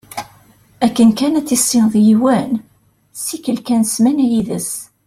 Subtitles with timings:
[0.85, 2.51] Akken ad tissineḍ yiwen,
[3.17, 4.69] ssikel kan ssmana yid-s.